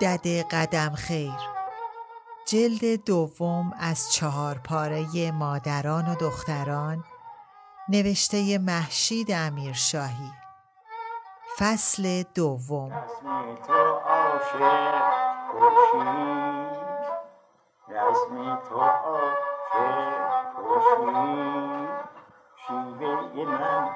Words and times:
دده 0.00 0.42
قدم 0.42 0.94
خیر. 0.94 1.32
جلد 2.46 3.04
دوم 3.04 3.72
از 3.80 4.12
چهار 4.12 4.58
پاره 4.58 5.30
مادران 5.30 6.08
و 6.08 6.14
دختران 6.14 7.04
نوشته 7.88 8.58
محشید 8.58 9.32
امیرشاهی. 9.32 10.32
فصل 11.58 12.22
دوم. 12.34 12.90
تو 13.66 13.72
عاشق 13.72 14.98
شیوه 22.66 23.44
من 23.44 23.88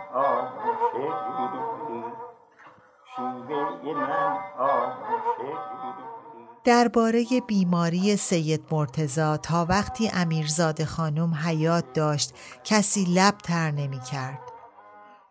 درباره 6.64 7.24
بیماری 7.46 8.16
سید 8.16 8.62
مرتزا 8.70 9.36
تا 9.36 9.66
وقتی 9.68 10.10
امیرزاده 10.14 10.84
خانم 10.84 11.34
حیات 11.34 11.92
داشت 11.92 12.32
کسی 12.64 13.04
لب 13.04 13.38
تر 13.38 13.70
نمی 13.70 14.00
کرد. 14.00 14.38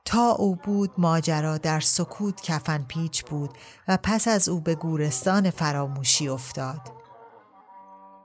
تا 0.05 0.31
او 0.31 0.55
بود 0.55 0.91
ماجرا 0.97 1.57
در 1.57 1.79
سکوت 1.79 2.41
کفن 2.41 2.85
پیچ 2.87 3.25
بود 3.25 3.49
و 3.87 3.97
پس 4.03 4.27
از 4.27 4.49
او 4.49 4.61
به 4.61 4.75
گورستان 4.75 5.49
فراموشی 5.49 6.29
افتاد. 6.29 6.91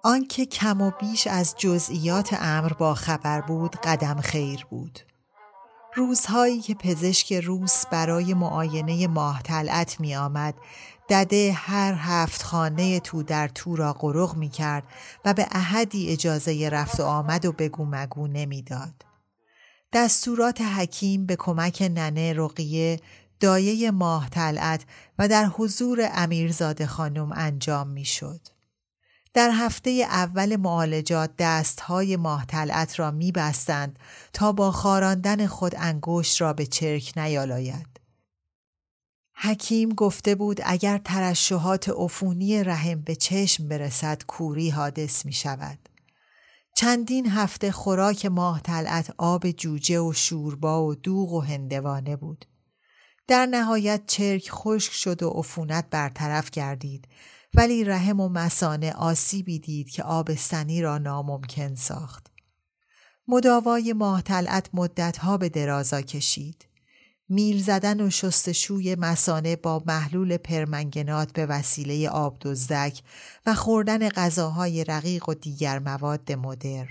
آنکه 0.04 0.47
کم 0.47 0.80
و 0.80 0.91
بیش 1.00 1.26
از 1.26 1.54
جزئیات 1.59 2.36
امر 2.41 2.72
با 2.72 2.94
خبر 2.94 3.41
بود 3.41 3.76
قدم 3.76 4.20
خیر 4.20 4.66
بود. 4.70 5.16
روزهایی 5.96 6.60
که 6.60 6.74
پزشک 6.74 7.32
روس 7.32 7.86
برای 7.86 8.34
معاینه 8.34 9.06
ماه 9.06 9.42
تلعت 9.42 10.00
می 10.00 10.16
آمد 10.16 10.54
دده 11.08 11.52
هر 11.52 11.94
هفت 11.98 12.42
خانه 12.42 13.00
تو 13.00 13.22
در 13.22 13.48
تو 13.48 13.76
را 13.76 13.92
قرق 13.92 14.36
می 14.36 14.48
کرد 14.48 14.84
و 15.24 15.34
به 15.34 15.46
احدی 15.50 16.08
اجازه 16.08 16.68
رفت 16.68 17.00
و 17.00 17.04
آمد 17.04 17.44
و 17.44 17.52
بگو 17.52 17.84
مگو 17.90 18.26
نمی‌داد. 18.26 19.04
دستورات 19.92 20.60
حکیم 20.60 21.26
به 21.26 21.36
کمک 21.36 21.92
ننه 21.94 22.32
رقیه 22.32 23.00
دایه 23.40 23.90
ماه 23.90 24.30
تلعت 24.30 24.84
و 25.18 25.28
در 25.28 25.44
حضور 25.44 26.08
امیرزاده 26.12 26.86
خانم 26.86 27.32
انجام 27.32 27.88
می 27.88 28.04
شد. 28.04 28.55
در 29.36 29.50
هفته 29.50 29.91
اول 29.91 30.56
معالجات 30.56 31.30
دستهای 31.38 32.16
ماه 32.16 32.47
تلعت 32.47 32.98
را 32.98 33.10
می 33.10 33.32
بستند 33.32 33.98
تا 34.32 34.52
با 34.52 34.70
خاراندن 34.70 35.47
خود 35.47 35.74
انگشت 35.76 36.41
را 36.41 36.52
به 36.52 36.66
چرک 36.66 37.12
نیالاید. 37.16 38.00
حکیم 39.34 39.88
گفته 39.88 40.34
بود 40.34 40.60
اگر 40.64 40.98
ترشحات 40.98 41.88
عفونی 41.88 42.64
رحم 42.64 43.00
به 43.00 43.16
چشم 43.16 43.69
برسد 43.69 44.22
کوری 44.26 44.70
حادث 44.70 45.26
می 45.26 45.32
شود. 45.32 45.78
چندین 46.76 47.30
هفته 47.30 47.72
خوراک 47.72 48.26
ماه 48.26 48.60
تلعت 48.60 49.14
آب 49.18 49.50
جوجه 49.50 50.00
و 50.00 50.12
شوربا 50.12 50.86
و 50.86 50.94
دوغ 50.94 51.32
و 51.32 51.41
هندوانه 51.41 52.16
بود. 52.16 52.44
در 53.26 53.47
نهایت 53.47 54.03
چرک 54.06 54.50
خشک 54.50 54.92
شد 54.92 55.22
و 55.22 55.30
عفونت 55.30 55.86
برطرف 55.91 56.50
گردید 56.50 57.08
ولی 57.54 57.84
رحم 57.84 58.20
و 58.20 58.28
مسانه 58.28 58.92
آسیبی 58.92 59.58
دید 59.58 59.90
که 59.90 60.02
آب 60.02 60.34
سنی 60.34 60.82
را 60.82 60.98
ناممکن 60.98 61.74
ساخت. 61.74 62.26
مداوای 63.28 63.92
ماه 63.92 64.22
تلعت 64.22 64.68
مدتها 64.72 65.36
به 65.36 65.48
درازا 65.48 66.00
کشید. 66.00 66.66
میل 67.28 67.62
زدن 67.62 68.00
و 68.00 68.10
شستشوی 68.10 68.94
مسانه 68.94 69.56
با 69.56 69.82
محلول 69.86 70.36
پرمنگنات 70.36 71.32
به 71.32 71.46
وسیله 71.46 72.08
آب 72.08 72.36
دزدک 72.40 73.02
و 73.46 73.54
خوردن 73.54 74.08
غذاهای 74.08 74.84
رقیق 74.84 75.28
و 75.28 75.34
دیگر 75.34 75.78
مواد 75.78 76.32
مدر. 76.32 76.86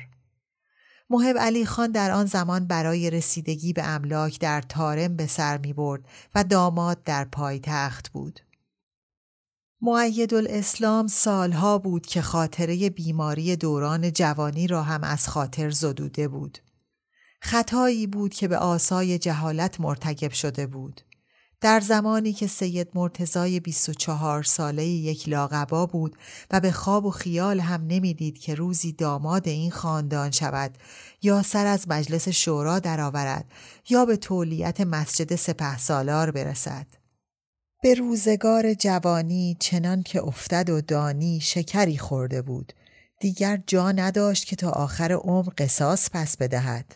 محب 1.09 1.38
علی 1.38 1.65
خان 1.65 1.91
در 1.91 2.11
آن 2.11 2.25
زمان 2.25 2.67
برای 2.67 3.09
رسیدگی 3.09 3.73
به 3.73 3.83
املاک 3.83 4.39
در 4.39 4.61
تارم 4.61 5.15
به 5.15 5.27
سر 5.27 5.57
می 5.57 5.73
برد 5.73 6.01
و 6.35 6.44
داماد 6.44 7.03
در 7.03 7.25
پایتخت 7.25 8.09
بود. 8.09 8.39
معید 9.85 10.34
الاسلام 10.34 11.07
سالها 11.07 11.78
بود 11.78 12.06
که 12.06 12.22
خاطره 12.22 12.90
بیماری 12.90 13.56
دوران 13.56 14.12
جوانی 14.12 14.68
را 14.68 14.84
هم 14.84 15.03
از 15.03 15.28
خاطر 15.28 15.69
زدوده 15.69 16.28
بود. 16.28 16.57
خطایی 17.41 18.07
بود 18.07 18.34
که 18.34 18.47
به 18.47 18.57
آسای 18.57 19.18
جهالت 19.19 19.79
مرتکب 19.79 20.31
شده 20.31 20.68
بود. 20.68 21.01
در 21.62 21.79
زمانی 21.79 22.34
که 22.34 22.47
سید 22.47 22.88
مرتزای 22.95 23.59
24 23.59 24.44
ساله 24.44 24.85
یک 24.85 25.29
لاغبا 25.29 25.85
بود 25.85 26.18
و 26.51 26.59
به 26.59 26.72
خواب 26.72 27.06
و 27.06 27.12
خیال 27.12 27.59
هم 27.59 27.81
نمی‌دید 27.88 28.38
که 28.38 28.56
روزی 28.56 28.91
داماد 28.91 29.47
این 29.47 29.72
خاندان 29.72 30.31
شود 30.31 30.78
یا 31.22 31.41
سر 31.41 31.66
از 31.66 31.90
مجلس 31.90 32.29
شورا 32.29 32.79
درآورد 32.79 33.45
یا 33.90 34.06
به 34.06 34.18
تولیت 34.18 34.81
مسجد 34.81 35.35
سپه 35.35 35.78
سالار 35.78 36.31
برسد. 36.31 37.04
به 37.85 37.94
روزگار 37.94 38.73
جوانی 38.73 39.57
چنان 39.59 40.03
که 40.03 40.23
افتد 40.23 40.69
و 40.69 40.81
دانی 40.81 41.40
شکری 41.40 41.97
خورده 41.97 42.41
بود. 42.41 42.74
دیگر 43.19 43.62
جا 43.68 43.92
نداشت 43.92 44.45
که 44.45 44.56
تا 44.56 44.69
آخر 44.69 45.12
عمر 45.12 45.50
قصاص 45.57 46.09
پس 46.13 46.38
بدهد. 46.38 46.95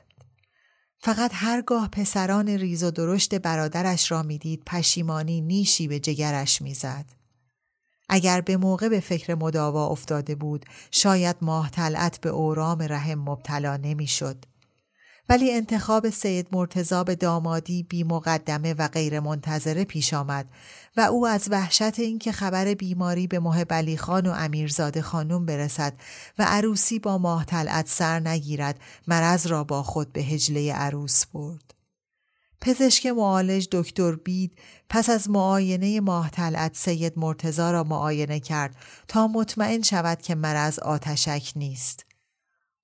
فقط 1.00 1.32
هرگاه 1.34 1.88
پسران 1.88 2.48
ریز 2.48 2.84
و 2.84 2.92
درشت 2.92 3.36
برادرش 3.36 4.12
را 4.12 4.24
می‌دید 4.24 4.64
پشیمانی 4.66 5.42
نیشی 5.42 5.88
به 5.88 6.00
جگرش 6.00 6.62
می‌زد. 6.62 7.06
اگر 8.10 8.42
به 8.42 8.58
موقع 8.58 8.90
به 8.90 9.00
فکر 9.00 9.36
مداوا 9.36 9.88
افتاده 9.88 10.36
بود 10.36 10.66
شاید 10.92 11.36
ماه 11.42 11.70
تلعت 11.70 12.22
به 12.22 12.30
اورام 12.30 12.82
رحم 12.82 13.20
مبتلا 13.20 13.78
نمی‌شد. 13.78 14.46
ولی 15.30 15.52
انتخاب 15.52 16.10
سید 16.10 16.48
مرتزا 16.52 17.04
به 17.04 17.16
دامادی 17.16 17.84
بی 17.84 18.04
مقدمه 18.04 18.74
و 18.74 18.88
غیر 18.88 19.20
منتظره 19.20 19.84
پیش 19.84 20.14
آمد 20.14 20.50
و 20.98 21.02
او 21.02 21.28
از 21.28 21.48
وحشت 21.52 22.00
اینکه 22.00 22.32
خبر 22.32 22.74
بیماری 22.74 23.28
به 23.28 23.40
محب 23.40 23.74
علی 23.74 23.98
خان 23.98 24.28
و 24.28 24.34
امیرزاده 24.38 25.02
خانم 25.02 25.46
برسد 25.46 25.94
و 26.40 26.46
عروسی 26.48 27.00
با 27.00 27.18
ماه 27.18 27.46
طلعت 27.46 27.88
سر 27.88 28.20
نگیرد 28.20 28.80
مرض 29.08 29.48
را 29.48 29.64
با 29.64 29.84
خود 29.84 30.14
به 30.14 30.22
هجله 30.22 30.74
عروس 30.74 31.26
برد. 31.26 31.74
پزشک 32.62 33.06
معالج 33.06 33.68
دکتر 33.72 34.16
بید 34.16 34.58
پس 34.90 35.10
از 35.10 35.30
معاینه 35.30 36.00
ماه 36.00 36.30
طلعت 36.30 36.78
سید 36.78 37.14
مرتزا 37.16 37.72
را 37.72 37.84
معاینه 37.84 38.40
کرد 38.40 38.76
تا 39.08 39.28
مطمئن 39.28 39.82
شود 39.82 40.22
که 40.22 40.36
مرض 40.36 40.80
آتشک 40.80 41.52
نیست. 41.56 42.09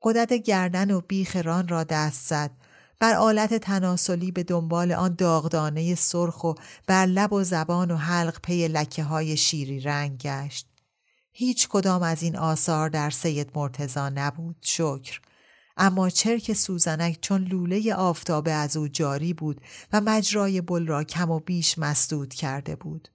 قدرت 0.05 0.33
گردن 0.33 0.91
و 0.91 1.01
بیخ 1.01 1.35
ران 1.35 1.67
را 1.67 1.83
دست 1.83 2.27
زد 2.27 2.51
بر 2.99 3.13
آلت 3.13 3.53
تناسلی 3.53 4.31
به 4.31 4.43
دنبال 4.43 4.91
آن 4.91 5.15
داغدانه 5.15 5.95
سرخ 5.95 6.43
و 6.43 6.53
بر 6.87 7.05
لب 7.05 7.33
و 7.33 7.43
زبان 7.43 7.91
و 7.91 7.95
حلق 7.95 8.39
پی 8.43 8.67
لکه 8.67 9.03
های 9.03 9.37
شیری 9.37 9.79
رنگ 9.79 10.17
گشت. 10.17 10.67
هیچ 11.31 11.67
کدام 11.67 12.03
از 12.03 12.23
این 12.23 12.37
آثار 12.37 12.89
در 12.89 13.09
سید 13.09 13.51
مرتزا 13.55 14.09
نبود 14.09 14.55
شکر 14.61 15.21
اما 15.77 16.09
چرک 16.09 16.53
سوزنک 16.53 17.17
چون 17.21 17.43
لوله 17.43 17.93
آفتابه 17.93 18.51
از 18.51 18.77
او 18.77 18.87
جاری 18.87 19.33
بود 19.33 19.61
و 19.93 20.01
مجرای 20.01 20.61
بل 20.61 20.87
را 20.87 21.03
کم 21.03 21.31
و 21.31 21.39
بیش 21.39 21.77
مسدود 21.77 22.33
کرده 22.33 22.75
بود. 22.75 23.09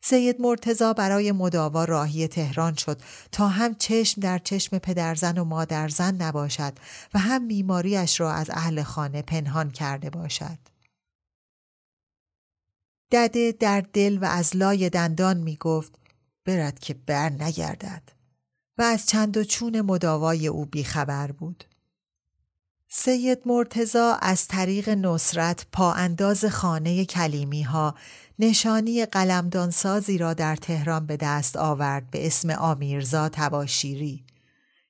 سید 0.00 0.40
مرتزا 0.40 0.92
برای 0.92 1.32
مداوا 1.32 1.84
راهی 1.84 2.28
تهران 2.28 2.74
شد 2.74 3.00
تا 3.32 3.48
هم 3.48 3.74
چشم 3.74 4.20
در 4.20 4.38
چشم 4.38 4.78
پدرزن 4.78 5.38
و 5.38 5.44
مادرزن 5.44 6.14
نباشد 6.14 6.72
و 7.14 7.18
هم 7.18 7.48
بیماریش 7.48 8.20
را 8.20 8.32
از 8.32 8.50
اهل 8.50 8.82
خانه 8.82 9.22
پنهان 9.22 9.70
کرده 9.70 10.10
باشد. 10.10 10.58
دده 13.12 13.52
در 13.52 13.80
دل 13.92 14.18
و 14.22 14.24
از 14.24 14.56
لای 14.56 14.90
دندان 14.90 15.36
می 15.36 15.56
گفت 15.56 15.98
برد 16.44 16.78
که 16.78 16.94
بر 16.94 17.30
نگردد 17.30 18.02
و 18.78 18.82
از 18.82 19.06
چند 19.06 19.36
و 19.36 19.44
چون 19.44 19.80
مداوای 19.80 20.46
او 20.46 20.66
بیخبر 20.66 21.32
بود. 21.32 21.64
سید 22.90 23.38
مرتزا 23.46 24.14
از 24.22 24.48
طریق 24.48 24.88
نصرت 24.88 25.66
پا 25.72 25.92
انداز 25.92 26.44
خانه 26.44 27.04
کلیمی 27.04 27.62
ها 27.62 27.94
نشانی 28.38 29.06
قلمدانسازی 29.06 30.18
را 30.18 30.34
در 30.34 30.56
تهران 30.56 31.06
به 31.06 31.16
دست 31.16 31.56
آورد 31.56 32.10
به 32.10 32.26
اسم 32.26 32.50
آمیرزا 32.50 33.28
تباشیری 33.28 34.24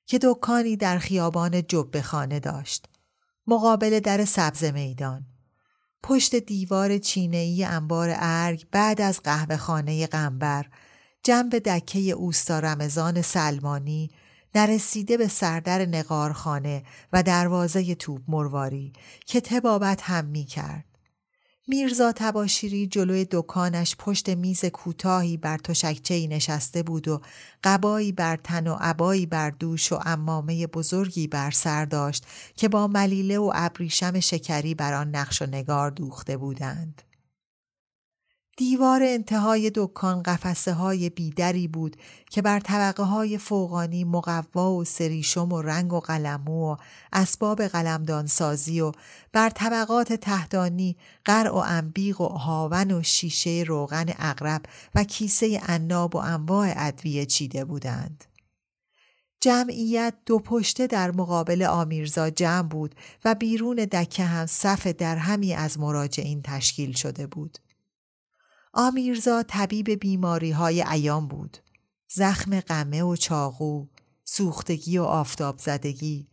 که 0.05 0.19
دکانی 0.21 0.75
در 0.75 0.97
خیابان 0.97 1.63
جبه 1.67 2.01
خانه 2.01 2.39
داشت 2.39 2.85
مقابل 3.47 3.99
در 3.99 4.25
سبز 4.25 4.63
میدان. 4.63 5.25
پشت 6.03 6.35
دیوار 6.35 6.97
چینه‌ای 6.97 7.63
انبار 7.63 8.09
ارگ 8.15 8.65
بعد 8.71 9.01
از 9.01 9.21
قهوه 9.23 9.57
خانه 9.57 10.07
قنبر 10.07 10.65
جنب 11.23 11.59
دکه 11.59 11.99
اوستا 11.99 12.59
رمضان 12.59 13.21
سلمانی 13.21 14.11
نرسیده 14.55 15.17
به 15.17 15.27
سردر 15.27 15.85
نقارخانه 15.85 16.83
و 17.13 17.23
دروازه 17.23 17.95
توب 17.95 18.21
مرواری 18.27 18.93
که 19.25 19.41
تبابت 19.41 20.01
هم 20.01 20.25
می 20.25 20.43
کرد. 20.43 20.85
میرزا 21.67 22.11
تباشیری 22.11 22.87
جلوی 22.87 23.27
دکانش 23.31 23.95
پشت 23.99 24.29
میز 24.29 24.65
کوتاهی 24.65 25.37
بر 25.37 25.57
تشکچهی 25.57 26.27
نشسته 26.27 26.83
بود 26.83 27.07
و 27.07 27.21
قبایی 27.63 28.11
بر 28.11 28.35
تن 28.35 28.67
و 28.67 28.77
عبایی 28.79 29.25
بر 29.25 29.49
دوش 29.49 29.91
و 29.91 29.99
امامه 30.05 30.67
بزرگی 30.67 31.27
بر 31.27 31.51
سر 31.51 31.85
داشت 31.85 32.25
که 32.55 32.69
با 32.69 32.87
ملیله 32.87 33.39
و 33.39 33.51
ابریشم 33.55 34.19
شکری 34.19 34.75
بر 34.75 34.93
آن 34.93 35.15
نقش 35.15 35.41
و 35.41 35.45
نگار 35.45 35.91
دوخته 35.91 36.37
بودند. 36.37 37.08
دیوار 38.59 39.03
انتهای 39.03 39.71
دکان 39.75 40.23
قفسه 40.23 40.73
های 40.73 41.09
بیدری 41.09 41.67
بود 41.67 41.95
که 42.29 42.41
بر 42.41 42.59
طبقه 42.59 43.03
های 43.03 43.37
فوقانی 43.37 44.03
مقوا 44.03 44.73
و 44.73 44.83
سریشم 44.83 45.51
و 45.51 45.61
رنگ 45.61 45.93
و 45.93 45.99
قلمو 45.99 46.71
و 46.71 46.75
اسباب 47.13 47.61
قلمدان 47.61 48.27
سازی 48.27 48.81
و 48.81 48.91
بر 49.31 49.49
طبقات 49.49 50.13
تحتانی 50.13 50.97
قرع 51.25 51.51
و 51.51 51.55
انبیق 51.55 52.21
و 52.21 52.27
هاون 52.27 52.91
و 52.91 53.03
شیشه 53.03 53.63
روغن 53.67 54.05
اغرب 54.17 54.61
و 54.95 55.03
کیسه 55.03 55.61
اناب 55.63 56.15
و 56.15 56.17
انواع 56.17 56.73
ادویه 56.75 57.25
چیده 57.25 57.65
بودند. 57.65 58.23
جمعیت 59.41 60.13
دو 60.25 60.39
پشته 60.39 60.87
در 60.87 61.11
مقابل 61.11 61.63
آمیرزا 61.63 62.29
جمع 62.29 62.67
بود 62.67 62.95
و 63.25 63.35
بیرون 63.35 63.75
دکه 63.75 64.23
هم 64.23 64.45
صف 64.45 64.87
در 64.87 65.15
همی 65.15 65.53
از 65.53 65.79
مراجعین 65.79 66.41
تشکیل 66.41 66.91
شده 66.91 67.27
بود. 67.27 67.59
آمیرزا 68.73 69.43
طبیب 69.43 69.89
بیماری 69.89 70.51
های 70.51 70.81
ایام 70.81 71.27
بود. 71.27 71.57
زخم 72.07 72.59
قمه 72.59 73.03
و 73.03 73.15
چاقو، 73.15 73.85
سوختگی 74.23 74.97
و 74.97 75.03
آفتاب 75.03 75.59
زدگی، 75.59 76.27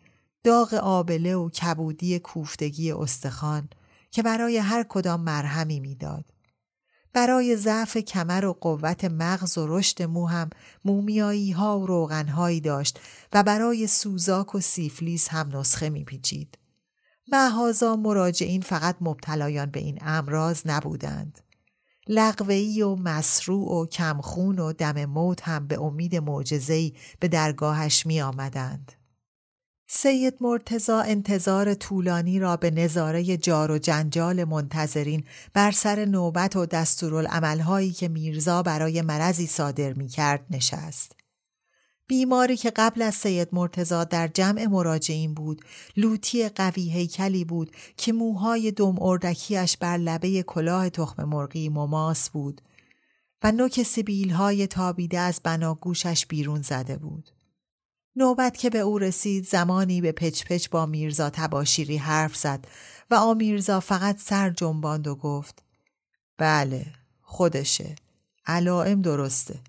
داغ 0.44 0.74
آبله 0.74 1.34
و 1.34 1.50
کبودی 1.50 2.18
کوفتگی 2.18 2.92
استخوان 2.92 3.68
که 4.10 4.22
برای 4.22 4.56
هر 4.56 4.82
کدام 4.88 5.20
مرهمی 5.20 5.80
می‌داد. 5.80 6.24
برای 7.12 7.56
ضعف 7.56 7.96
کمر 7.96 8.44
و 8.44 8.52
قوت 8.52 9.04
مغز 9.04 9.58
و 9.58 9.66
رشد 9.78 10.02
مو 10.02 10.26
هم 10.26 10.50
مومیایی 10.84 11.50
ها 11.50 11.80
و 11.80 11.86
روغن 11.86 12.28
هایی 12.28 12.60
داشت 12.60 13.00
و 13.32 13.42
برای 13.42 13.86
سوزاک 13.86 14.54
و 14.54 14.60
سیفلیس 14.60 15.28
هم 15.28 15.56
نسخه 15.56 15.88
میپیچید. 15.88 16.58
محازا 17.32 17.96
مراجعین 17.96 18.60
فقط 18.60 18.96
مبتلایان 19.00 19.70
به 19.70 19.80
این 19.80 19.98
امراض 20.02 20.62
نبودند. 20.66 21.40
لغوهی 22.08 22.82
و 22.82 22.96
مسروع 22.96 23.72
و 23.72 23.86
کمخون 23.86 24.58
و 24.58 24.72
دم 24.72 25.04
موت 25.04 25.48
هم 25.48 25.66
به 25.66 25.80
امید 25.80 26.16
معجزه‌ای 26.16 26.92
به 27.20 27.28
درگاهش 27.28 28.06
می 28.06 28.20
آمدند. 28.20 28.92
سید 29.88 30.34
مرتزا 30.40 31.00
انتظار 31.00 31.74
طولانی 31.74 32.38
را 32.38 32.56
به 32.56 32.70
نظاره 32.70 33.36
جار 33.36 33.70
و 33.70 33.78
جنجال 33.78 34.44
منتظرین 34.44 35.24
بر 35.52 35.70
سر 35.70 36.04
نوبت 36.04 36.56
و 36.56 36.66
دستورالعملهایی 36.66 37.92
که 37.92 38.08
میرزا 38.08 38.62
برای 38.62 39.02
مرضی 39.02 39.46
صادر 39.46 39.92
می 39.92 40.08
کرد 40.08 40.46
نشست. 40.50 41.15
بیماری 42.06 42.56
که 42.56 42.70
قبل 42.70 43.02
از 43.02 43.14
سید 43.14 43.48
مرتزا 43.52 44.04
در 44.04 44.28
جمع 44.28 44.66
مراجعین 44.66 45.34
بود 45.34 45.64
لوتی 45.96 46.48
قوی 46.48 46.90
هیکلی 46.90 47.44
بود 47.44 47.76
که 47.96 48.12
موهای 48.12 48.70
دم 48.72 48.96
اردکیش 49.00 49.76
بر 49.76 49.96
لبه 49.96 50.42
کلاه 50.42 50.88
تخم 50.88 51.24
مرغی 51.24 51.68
مماس 51.68 52.30
بود 52.30 52.60
و 53.42 53.52
نوک 53.52 53.82
سبیل 53.82 54.30
های 54.30 54.66
تابیده 54.66 55.18
از 55.18 55.40
بناگوشش 55.44 56.26
بیرون 56.26 56.62
زده 56.62 56.96
بود. 56.96 57.30
نوبت 58.16 58.56
که 58.56 58.70
به 58.70 58.78
او 58.78 58.98
رسید 58.98 59.46
زمانی 59.46 60.00
به 60.00 60.12
پچ 60.12 60.44
پچ 60.44 60.68
با 60.68 60.86
میرزا 60.86 61.30
تباشیری 61.30 61.96
حرف 61.96 62.36
زد 62.36 62.68
و 63.10 63.14
آمیرزا 63.14 63.80
فقط 63.80 64.18
سر 64.18 64.50
جنباند 64.50 65.06
و 65.06 65.14
گفت 65.14 65.62
بله 66.38 66.86
خودشه 67.22 67.94
علائم 68.46 69.02
درسته 69.02 69.60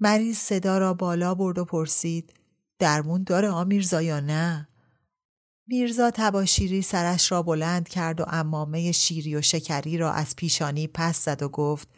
مریض 0.00 0.36
صدا 0.36 0.78
را 0.78 0.94
بالا 0.94 1.34
برد 1.34 1.58
و 1.58 1.64
پرسید 1.64 2.32
درمون 2.78 3.22
داره 3.22 3.48
آمیرزا 3.48 4.02
یا 4.02 4.20
نه؟ 4.20 4.68
میرزا 5.66 6.10
تباشیری 6.10 6.82
سرش 6.82 7.32
را 7.32 7.42
بلند 7.42 7.88
کرد 7.88 8.20
و 8.20 8.24
امامه 8.28 8.92
شیری 8.92 9.36
و 9.36 9.42
شکری 9.42 9.98
را 9.98 10.12
از 10.12 10.36
پیشانی 10.36 10.86
پس 10.86 11.24
زد 11.24 11.42
و 11.42 11.48
گفت 11.48 11.88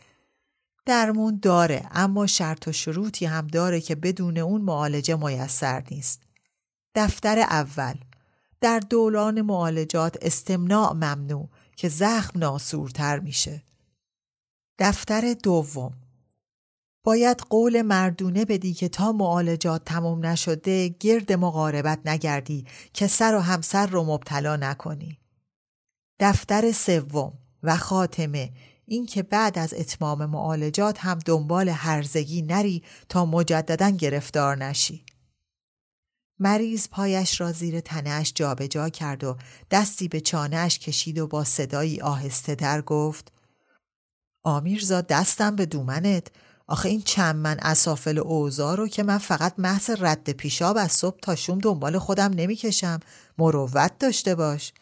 درمون 0.86 1.38
داره 1.42 1.88
اما 1.90 2.26
شرط 2.26 2.68
و 2.68 2.72
شروطی 2.72 3.26
هم 3.26 3.46
داره 3.46 3.80
که 3.80 3.94
بدون 3.94 4.38
اون 4.38 4.60
معالجه 4.60 5.16
میسر 5.16 5.84
نیست. 5.90 6.22
دفتر 6.94 7.38
اول 7.38 7.94
در 8.60 8.78
دوران 8.78 9.42
معالجات 9.42 10.18
استمناع 10.22 10.92
ممنوع 10.92 11.48
که 11.76 11.88
زخم 11.88 12.38
ناسورتر 12.38 13.18
میشه. 13.18 13.62
دفتر 14.78 15.34
دوم 15.42 15.92
باید 17.04 17.40
قول 17.50 17.82
مردونه 17.82 18.44
بدی 18.44 18.74
که 18.74 18.88
تا 18.88 19.12
معالجات 19.12 19.84
تمام 19.84 20.26
نشده 20.26 20.88
گرد 20.88 21.32
مقاربت 21.32 22.00
نگردی 22.04 22.66
که 22.92 23.06
سر 23.06 23.34
و 23.34 23.40
همسر 23.40 23.86
رو 23.86 24.04
مبتلا 24.04 24.56
نکنی. 24.56 25.18
دفتر 26.20 26.72
سوم 26.72 27.32
و 27.62 27.76
خاتمه 27.76 28.52
اینکه 28.86 29.22
بعد 29.22 29.58
از 29.58 29.74
اتمام 29.74 30.26
معالجات 30.26 30.98
هم 30.98 31.18
دنبال 31.18 31.68
هرزگی 31.68 32.42
نری 32.42 32.82
تا 33.08 33.26
مجددا 33.26 33.90
گرفتار 33.90 34.56
نشی. 34.56 35.04
مریض 36.38 36.88
پایش 36.88 37.40
را 37.40 37.52
زیر 37.52 37.80
تنهش 37.80 38.32
جابجا 38.34 38.88
کرد 38.88 39.24
و 39.24 39.36
دستی 39.70 40.08
به 40.08 40.20
چانهش 40.20 40.78
کشید 40.78 41.18
و 41.18 41.26
با 41.26 41.44
صدایی 41.44 42.00
آهسته 42.00 42.54
در 42.54 42.82
گفت 42.82 43.32
آمیرزا 44.42 45.00
دستم 45.00 45.56
به 45.56 45.66
دومنت 45.66 46.26
آخه 46.70 46.88
این 46.88 47.02
چند 47.02 47.36
من 47.36 47.58
اسافل 47.62 48.18
اوزا 48.18 48.74
رو 48.74 48.88
که 48.88 49.02
من 49.02 49.18
فقط 49.18 49.54
محض 49.58 49.90
رد 49.98 50.30
پیشاب 50.30 50.76
از 50.76 50.92
صبح 50.92 51.20
تا 51.20 51.36
شوم 51.36 51.58
دنبال 51.58 51.98
خودم 51.98 52.30
نمی‌کشم. 52.34 53.00
مروت 53.38 53.98
داشته 53.98 54.34
باش. 54.34 54.72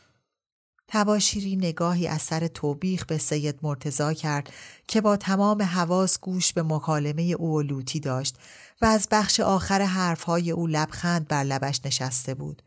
تباشیری 0.89 1.57
نگاهی 1.57 2.07
از 2.07 2.23
سر 2.23 2.47
توبیخ 2.47 3.07
به 3.07 3.19
سید 3.19 3.59
مرتزا 3.63 4.13
کرد 4.13 4.53
که 4.87 5.01
با 5.01 5.17
تمام 5.17 5.63
حواس 5.63 6.21
گوش 6.21 6.53
به 6.53 6.63
مکالمه 6.63 7.23
او 7.23 7.57
و 7.57 7.63
لوتی 7.63 8.01
داشت 8.01 8.37
و 8.83 8.87
از 8.87 9.09
بخش 9.11 9.41
آخر 9.41 9.83
حرفهای 9.83 10.51
او 10.51 10.67
لبخند 10.67 11.29
بر 11.29 11.45
لبش 11.45 11.81
نشسته 11.85 12.35
بود 12.35 12.63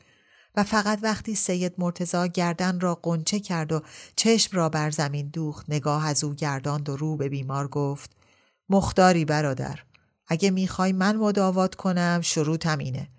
و 0.55 0.63
فقط 0.63 0.99
وقتی 1.01 1.35
سید 1.35 1.73
مرتزا 1.77 2.27
گردن 2.27 2.79
را 2.79 2.99
قنچه 3.03 3.39
کرد 3.39 3.71
و 3.71 3.81
چشم 4.15 4.57
را 4.57 4.69
بر 4.69 4.91
زمین 4.91 5.27
دوخت 5.27 5.65
نگاه 5.69 6.07
از 6.07 6.23
او 6.23 6.33
گرداند 6.33 6.89
و 6.89 6.97
رو 6.97 7.17
به 7.17 7.29
بیمار 7.29 7.67
گفت 7.67 8.20
مختاری 8.71 9.25
برادر 9.25 9.79
اگه 10.27 10.51
می‌خوای 10.51 10.93
من 10.93 11.15
مداوات 11.15 11.75
کنم 11.75 12.19
شروطم 12.23 12.77
اینه 12.77 13.09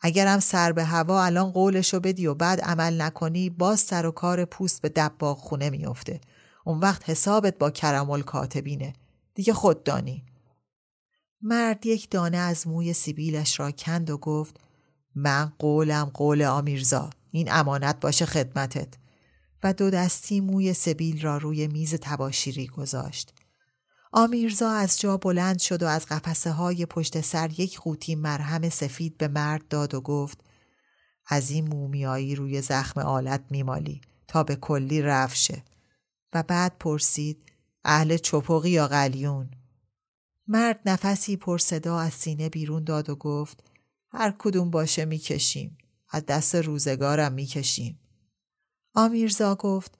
اگرم 0.00 0.40
سر 0.40 0.72
به 0.72 0.84
هوا 0.84 1.24
الان 1.24 1.50
قولشو 1.50 2.00
بدی 2.00 2.26
و 2.26 2.34
بعد 2.34 2.60
عمل 2.60 3.02
نکنی 3.02 3.50
باز 3.50 3.80
سر 3.80 4.06
و 4.06 4.10
کار 4.10 4.44
پوست 4.44 4.82
به 4.82 4.88
دباغ 4.88 5.38
خونه 5.38 5.70
میافته. 5.70 6.20
اون 6.64 6.78
وقت 6.78 7.10
حسابت 7.10 7.58
با 7.58 7.70
کرمال 7.70 8.22
کاتبینه. 8.22 8.92
دیگه 9.34 9.52
خود 9.52 9.84
دانی. 9.84 10.24
مرد 11.42 11.86
یک 11.86 12.10
دانه 12.10 12.36
از 12.36 12.68
موی 12.68 12.92
سیبیلش 12.92 13.60
را 13.60 13.70
کند 13.70 14.10
و 14.10 14.18
گفت 14.18 14.60
من 15.14 15.52
قولم 15.58 16.10
قول 16.14 16.42
آمیرزا 16.42 17.10
این 17.30 17.52
امانت 17.52 18.00
باشه 18.00 18.26
خدمتت 18.26 18.88
و 19.62 19.72
دو 19.72 19.90
دستی 19.90 20.40
موی 20.40 20.72
سبیل 20.72 21.22
را 21.22 21.36
روی 21.36 21.66
میز 21.66 21.94
تباشیری 21.94 22.66
گذاشت. 22.66 23.39
آمیرزا 24.12 24.70
از 24.70 25.00
جا 25.00 25.16
بلند 25.16 25.58
شد 25.58 25.82
و 25.82 25.86
از 25.86 26.06
قفسه 26.06 26.50
های 26.50 26.86
پشت 26.86 27.20
سر 27.20 27.60
یک 27.60 27.80
قوطی 27.80 28.14
مرهم 28.14 28.68
سفید 28.68 29.18
به 29.18 29.28
مرد 29.28 29.68
داد 29.68 29.94
و 29.94 30.00
گفت 30.00 30.40
از 31.26 31.50
این 31.50 31.68
مومیایی 31.68 32.34
روی 32.34 32.60
زخم 32.62 33.00
آلت 33.00 33.44
میمالی 33.50 34.00
تا 34.28 34.42
به 34.42 34.56
کلی 34.56 35.02
رفشه 35.02 35.64
و 36.32 36.42
بعد 36.42 36.78
پرسید 36.78 37.52
اهل 37.84 38.16
چپقی 38.16 38.70
یا 38.70 38.88
قلیون؟ 38.88 39.50
مرد 40.46 40.80
نفسی 40.86 41.36
پرصدا 41.36 41.98
از 41.98 42.12
سینه 42.12 42.48
بیرون 42.48 42.84
داد 42.84 43.10
و 43.10 43.16
گفت 43.16 43.64
هر 44.12 44.34
کدوم 44.38 44.70
باشه 44.70 45.04
می‌کشیم. 45.04 45.78
از 46.08 46.26
دست 46.26 46.54
روزگارم 46.54 47.32
می‌کشیم. 47.32 48.00
آمیرزا 48.94 49.54
گفت 49.54 49.98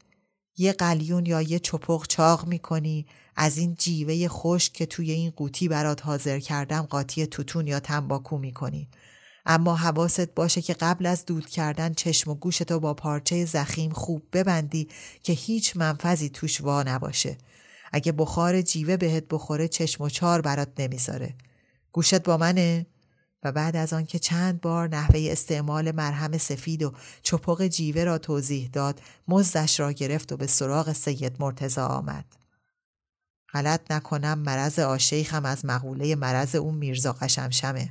یه 0.61 0.73
قلیون 0.73 1.27
یا 1.27 1.43
یه 1.43 1.59
چپق 1.59 2.07
چاق 2.07 2.47
می‌کنی. 2.47 3.07
از 3.37 3.59
این 3.59 3.75
جیوه 3.79 4.29
خشک 4.29 4.73
که 4.73 4.87
توی 4.87 5.11
این 5.11 5.31
قوطی 5.31 5.69
برات 5.69 6.07
حاضر 6.07 6.39
کردم 6.39 6.83
قاطی 6.83 7.27
توتون 7.27 7.67
یا 7.67 7.81
تنباکو 7.81 8.39
می‌کنی. 8.39 8.89
اما 9.47 9.77
حواست 9.77 10.35
باشه 10.35 10.63
که 10.63 10.75
قبل 10.75 11.07
از 11.07 11.27
دود 11.27 11.47
کردن 11.47 11.95
چشم 11.95 12.31
و 12.31 12.35
گوشتو 12.35 12.81
با 12.81 12.95
پارچه 12.95 13.45
زخیم 13.45 13.91
خوب 13.93 14.23
ببندی 14.33 14.89
که 15.23 15.33
هیچ 15.33 15.77
منفذی 15.77 16.29
توش 16.29 16.61
وا 16.61 16.83
نباشه. 16.83 17.39
اگه 17.93 18.13
بخار 18.13 18.63
جیوه 18.63 18.97
بهت 18.97 19.25
بخوره 19.31 19.69
چشم 19.69 20.05
و 20.05 20.09
چار 20.09 20.41
برات 20.41 20.69
نمی‌ذاره. 20.79 21.35
گوشت 21.93 22.23
با 22.23 22.37
منه؟ 22.37 22.87
و 23.43 23.53
بعد 23.53 23.77
از 23.77 23.93
آنکه 23.93 24.19
چند 24.19 24.61
بار 24.61 24.89
نحوه 24.89 25.29
استعمال 25.31 25.93
مرهم 25.93 26.39
سفید 26.39 26.83
و 26.83 26.93
چپق 27.23 27.67
جیوه 27.67 28.05
را 28.05 28.19
توضیح 28.19 28.71
داد 28.73 29.01
مزدش 29.29 29.81
را 29.81 29.93
گرفت 29.93 30.33
و 30.33 30.37
به 30.37 30.47
سراغ 30.47 30.93
سید 30.93 31.37
مرتزا 31.41 31.87
آمد. 31.87 32.25
غلط 33.53 33.91
نکنم 33.91 34.39
مرض 34.39 34.79
آشیخم 34.79 35.45
از 35.45 35.65
مقوله 35.65 36.15
مرض 36.15 36.55
اون 36.55 36.75
میرزا 36.75 37.13
قشمشمه. 37.13 37.91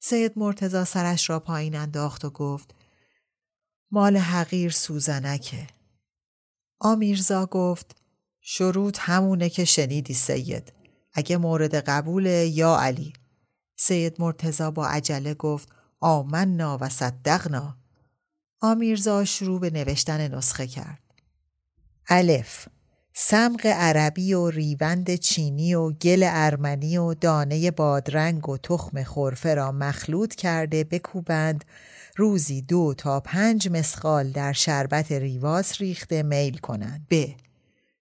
سید 0.00 0.32
مرتزا 0.36 0.84
سرش 0.84 1.30
را 1.30 1.40
پایین 1.40 1.76
انداخت 1.76 2.24
و 2.24 2.30
گفت 2.30 2.74
مال 3.90 4.16
حقیر 4.16 4.70
سوزنکه. 4.70 5.66
آمیرزا 6.80 7.46
گفت 7.46 7.96
شروط 8.40 8.98
همونه 9.00 9.48
که 9.48 9.64
شنیدی 9.64 10.14
سید. 10.14 10.72
اگه 11.12 11.36
مورد 11.36 11.74
قبول 11.74 12.26
یا 12.26 12.76
علی. 12.76 13.12
سید 13.86 14.16
مرتزا 14.18 14.70
با 14.70 14.86
عجله 14.86 15.34
گفت 15.34 15.68
آمنا 16.00 16.78
و 16.80 16.88
صدقنا 16.88 17.76
آمیرزا 18.60 19.24
شروع 19.24 19.60
به 19.60 19.70
نوشتن 19.70 20.34
نسخه 20.34 20.66
کرد 20.66 21.02
الف 22.08 22.68
سمق 23.14 23.66
عربی 23.66 24.34
و 24.34 24.50
ریوند 24.50 25.14
چینی 25.14 25.74
و 25.74 25.90
گل 25.90 26.22
ارمنی 26.26 26.98
و 26.98 27.14
دانه 27.14 27.70
بادرنگ 27.70 28.48
و 28.48 28.58
تخم 28.58 29.04
خرفه 29.04 29.54
را 29.54 29.72
مخلوط 29.72 30.34
کرده 30.34 30.84
بکوبند 30.84 31.64
روزی 32.16 32.62
دو 32.62 32.94
تا 32.98 33.20
پنج 33.20 33.68
مسخال 33.68 34.30
در 34.30 34.52
شربت 34.52 35.12
ریواز 35.12 35.72
ریخته 35.80 36.22
میل 36.22 36.56
کنند. 36.58 37.06
ب. 37.10 37.26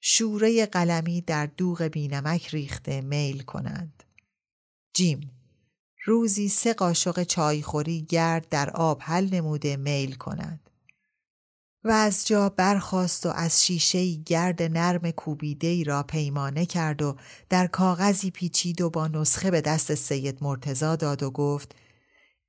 شوره 0.01 0.65
قلمی 0.65 1.21
در 1.21 1.45
دوغ 1.45 1.81
بینمک 1.81 2.47
ریخته 2.47 3.01
میل 3.01 3.43
کنند. 3.43 4.03
جیم. 4.93 5.42
روزی 6.05 6.49
سه 6.49 6.73
قاشق 6.73 7.23
چایخوری 7.23 8.01
گرد 8.01 8.49
در 8.49 8.69
آب 8.69 9.01
حل 9.01 9.29
نموده 9.29 9.77
میل 9.77 10.15
کنند. 10.15 10.69
و 11.83 11.91
از 11.91 12.27
جا 12.27 12.49
برخواست 12.49 13.25
و 13.25 13.29
از 13.29 13.65
شیشه 13.65 14.13
گرد 14.13 14.61
نرم 14.61 15.11
کوبیده 15.11 15.67
ای 15.67 15.83
را 15.83 16.03
پیمانه 16.03 16.65
کرد 16.65 17.01
و 17.01 17.15
در 17.49 17.67
کاغذی 17.67 18.31
پیچید 18.31 18.81
و 18.81 18.89
با 18.89 19.07
نسخه 19.07 19.51
به 19.51 19.61
دست 19.61 19.95
سید 19.95 20.37
مرتزا 20.41 20.95
داد 20.95 21.23
و 21.23 21.31
گفت 21.31 21.75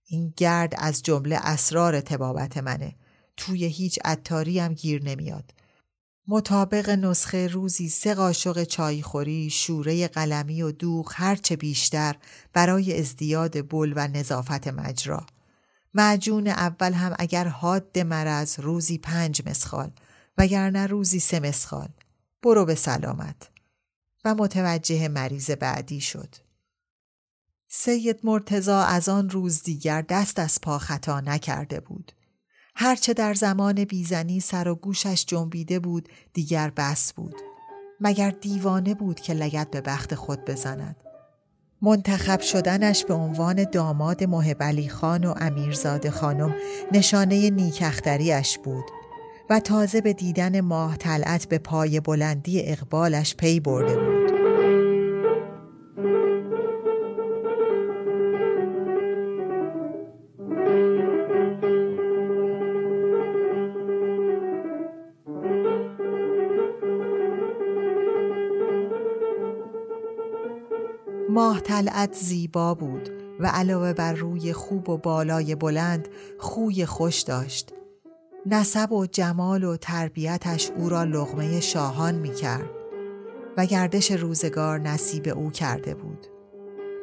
این 0.06 0.34
گرد 0.36 0.74
از 0.78 1.02
جمله 1.02 1.36
اسرار 1.42 2.00
تبابت 2.00 2.56
منه 2.56 2.94
توی 3.36 3.64
هیچ 3.64 3.98
عطاری 4.04 4.58
هم 4.58 4.74
گیر 4.74 5.04
نمیاد 5.04 5.54
مطابق 6.28 6.90
نسخه 6.90 7.46
روزی 7.46 7.88
سه 7.88 8.14
قاشق 8.14 8.64
چایخوری، 8.64 9.50
شوره 9.50 10.08
قلمی 10.08 10.62
و 10.62 10.72
دوغ 10.72 11.12
هرچه 11.14 11.56
بیشتر 11.56 12.16
برای 12.52 12.98
ازدیاد 13.00 13.68
بل 13.68 13.92
و 13.96 14.08
نظافت 14.08 14.68
مجرا. 14.68 15.26
معجون 15.94 16.48
اول 16.48 16.92
هم 16.92 17.14
اگر 17.18 17.48
حاد 17.48 17.98
مرض 17.98 18.60
روزی 18.60 18.98
پنج 18.98 19.42
مسخال 19.46 19.90
وگرنه 20.38 20.86
روزی 20.86 21.20
سه 21.20 21.40
مسخال. 21.40 21.88
برو 22.42 22.64
به 22.64 22.74
سلامت. 22.74 23.50
و 24.24 24.34
متوجه 24.34 25.08
مریض 25.08 25.50
بعدی 25.50 26.00
شد. 26.00 26.36
سید 27.68 28.20
مرتزا 28.24 28.82
از 28.82 29.08
آن 29.08 29.30
روز 29.30 29.62
دیگر 29.62 30.02
دست 30.02 30.38
از 30.38 30.60
پا 30.60 30.78
خطا 30.78 31.20
نکرده 31.20 31.80
بود. 31.80 32.12
هرچه 32.76 33.14
در 33.14 33.34
زمان 33.34 33.84
بیزنی 33.84 34.40
سر 34.40 34.68
و 34.68 34.74
گوشش 34.74 35.24
جنبیده 35.26 35.78
بود 35.78 36.08
دیگر 36.32 36.72
بس 36.76 37.12
بود. 37.12 37.34
مگر 38.00 38.30
دیوانه 38.30 38.94
بود 38.94 39.20
که 39.20 39.34
لگت 39.34 39.70
به 39.70 39.80
بخت 39.80 40.14
خود 40.14 40.44
بزند. 40.44 40.96
منتخب 41.82 42.40
شدنش 42.40 43.04
به 43.04 43.14
عنوان 43.14 43.64
داماد 43.64 44.24
محب 44.24 44.86
خان 44.88 45.24
و 45.24 45.34
امیرزاده 45.36 46.10
خانم 46.10 46.54
نشانه 46.92 47.50
نیکختریش 47.50 48.58
بود 48.58 48.84
و 49.50 49.60
تازه 49.60 50.00
به 50.00 50.12
دیدن 50.12 50.60
ماه 50.60 50.96
طلعت 50.96 51.48
به 51.48 51.58
پای 51.58 52.00
بلندی 52.00 52.62
اقبالش 52.62 53.36
پی 53.36 53.60
برده 53.60 53.96
بود. 53.96 54.33
طلعت 71.64 72.14
زیبا 72.14 72.74
بود 72.74 73.10
و 73.40 73.46
علاوه 73.46 73.92
بر 73.92 74.12
روی 74.12 74.52
خوب 74.52 74.88
و 74.88 74.96
بالای 74.96 75.54
بلند 75.54 76.08
خوی 76.38 76.86
خوش 76.86 77.20
داشت. 77.20 77.72
نسب 78.46 78.92
و 78.92 79.06
جمال 79.06 79.64
و 79.64 79.76
تربیتش 79.76 80.70
او 80.70 80.88
را 80.88 81.04
لغمه 81.04 81.60
شاهان 81.60 82.14
می 82.14 82.34
کرد 82.34 82.70
و 83.56 83.66
گردش 83.66 84.10
روزگار 84.10 84.78
نصیب 84.78 85.28
او 85.28 85.50
کرده 85.50 85.94
بود. 85.94 86.26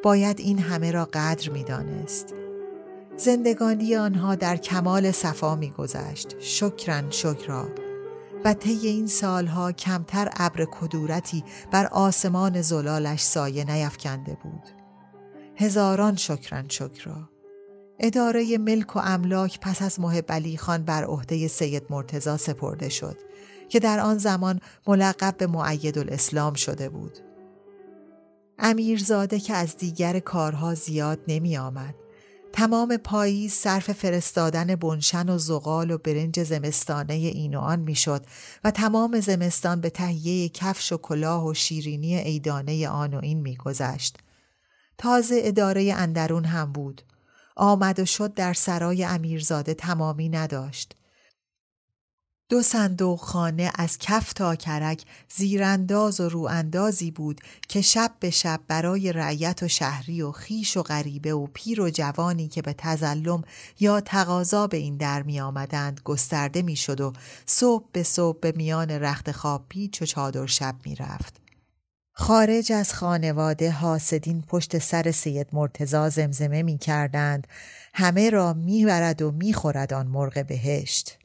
باید 0.04 0.40
این 0.40 0.60
همه 0.60 0.92
را 0.92 1.06
قدر 1.14 1.50
می 1.50 1.64
دانست. 1.64 2.34
زندگانی 3.18 3.96
آنها 3.96 4.36
در 4.36 4.58
کمال 4.58 5.12
صفا 5.12 5.56
می 5.56 5.70
گذشت. 5.70 6.36
شکرن 6.40 7.10
شکرا 7.10 7.68
و 8.46 8.54
طی 8.54 8.88
این 8.88 9.08
سالها 9.08 9.72
کمتر 9.72 10.30
ابر 10.38 10.66
کدورتی 10.72 11.44
بر 11.72 11.86
آسمان 11.86 12.62
زلالش 12.62 13.22
سایه 13.22 13.72
نیفکنده 13.72 14.38
بود. 14.44 14.64
هزاران 15.56 16.16
شکرن 16.16 16.66
شکرا. 16.70 17.30
اداره 18.00 18.58
ملک 18.58 18.96
و 18.96 19.00
املاک 19.00 19.60
پس 19.60 19.82
از 19.82 20.00
محب 20.00 20.32
علی 20.32 20.58
خان 20.58 20.84
بر 20.84 21.04
عهده 21.04 21.48
سید 21.48 21.84
مرتزا 21.90 22.38
سپرده 22.38 22.90
شد 22.90 23.18
که 23.70 23.80
در 23.80 24.00
آن 24.00 24.18
زمان 24.18 24.60
ملقب 24.88 25.38
به 25.38 25.48
معید 25.48 25.98
الاسلام 25.98 26.54
شده 26.54 26.90
بود. 26.90 27.18
امیرزاده 28.60 29.40
که 29.40 29.54
از 29.54 29.78
دیگر 29.78 30.20
کارها 30.20 30.74
زیاد 30.74 31.20
نمی 31.28 31.58
آمد 31.58 31.96
تمام 32.54 32.98
پاییز 32.98 33.54
صرف 33.54 33.92
فرستادن 33.92 34.76
بنشن 34.76 35.30
و 35.30 35.38
زغال 35.38 35.92
و 35.92 35.98
برنج 35.98 36.44
زمستانه 36.44 37.14
این 37.14 37.56
و 37.56 37.60
آن 37.60 37.80
می‌شد 37.80 38.26
و 38.64 38.72
تمام 38.72 39.20
زمستان 39.20 39.82
به 39.82 39.90
تهیه 39.90 40.50
کفش 40.50 40.92
و 40.92 40.98
کلاه 40.98 41.48
و 41.48 41.54
شیرینی 41.54 42.16
ایدانه 42.16 42.90
آن 42.90 43.14
و 43.14 43.20
این 43.24 43.40
میگذشت. 43.40 44.18
تازه 44.98 45.42
اداره 45.44 45.94
اندرون 45.94 46.46
هم 46.46 46.72
بود. 46.72 47.02
آمد 47.56 48.00
و 48.00 48.06
شد 48.06 48.34
در 48.34 48.54
سرای 48.54 49.04
امیرزاده 49.04 49.74
تمامی 49.74 50.30
نداشت. 50.30 50.96
دو 52.52 52.62
صندوق 52.62 53.20
خانه 53.20 53.72
از 53.76 53.98
کف 53.98 54.34
تا 54.34 54.56
کرک 54.56 55.04
زیرانداز 55.36 56.20
و 56.20 56.30
رواندازی 56.30 57.12
بود 57.12 57.42
که 57.68 57.82
شب 57.82 58.12
به 58.20 58.30
شب 58.30 58.60
برای 58.68 59.14
رعیت 59.14 59.64
و 59.64 59.68
شهری 59.68 60.22
و 60.22 60.32
خیش 60.32 60.78
و 60.78 60.84
غریبه 60.84 61.34
و 61.34 61.48
پیر 61.54 61.82
و 61.82 61.90
جوانی 61.90 62.48
که 62.48 62.62
به 62.62 62.74
تزلم 62.78 63.44
یا 63.80 64.02
تقاضا 64.02 64.68
به 64.68 64.78
این 64.78 64.98
در 64.98 65.24
می 65.24 65.40
آمدند 65.40 66.02
گسترده 66.04 66.62
می 66.62 66.76
شد 66.76 67.02
و 67.02 67.14
صبح 67.46 67.86
به 67.92 68.04
صبح 68.04 68.40
به 68.40 68.54
میان 68.56 68.92
رخت 68.92 69.32
خواب 69.32 69.66
پیچ 69.70 70.02
و 70.02 70.06
چادر 70.06 70.46
شب 70.46 70.76
می 70.86 70.96
رفت. 70.96 71.36
خارج 72.14 72.72
از 72.72 72.94
خانواده 72.94 73.72
حاسدین 73.72 74.42
پشت 74.42 74.80
سر 74.80 75.12
سید 75.12 75.48
مرتزا 75.54 76.10
زمزمه 76.10 76.64
می 76.64 76.78
کردند 76.78 77.48
همه 77.94 78.30
را 78.30 78.54
می 78.54 78.86
برد 78.86 79.22
و 79.22 79.32
می 79.32 79.54
خورد 79.54 79.94
آن 79.94 80.08
مرغ 80.08 80.46
بهشت. 80.48 81.21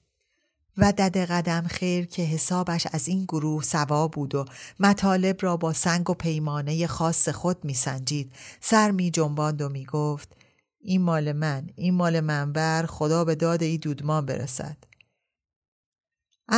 و 0.79 0.93
دد 0.93 1.17
قدم 1.17 1.63
خیر 1.63 2.07
که 2.07 2.23
حسابش 2.23 2.87
از 2.93 3.09
این 3.09 3.25
گروه 3.25 3.63
سوا 3.63 4.09
بود 4.09 4.35
و 4.35 4.45
مطالب 4.81 5.37
را 5.41 5.57
با 5.57 5.73
سنگ 5.73 6.11
و 6.11 6.15
پیمانه 6.15 6.87
خاص 6.87 7.29
خود 7.29 7.65
می 7.65 7.75
سنجید 7.75 8.33
سر 8.61 8.91
می 8.91 9.11
جنباند 9.11 9.63
و 9.63 9.69
می 9.69 9.85
گفت 9.85 10.37
این 10.81 11.03
مال 11.03 11.33
من 11.33 11.71
این 11.77 11.95
مال 11.95 12.21
منبر 12.21 12.87
خدا 12.89 13.25
به 13.25 13.35
داد 13.35 13.63
ای 13.63 13.79
دودمان 13.79 14.27
برسد. 14.27 14.77